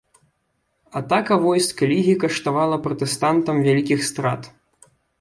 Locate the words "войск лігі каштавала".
1.43-2.77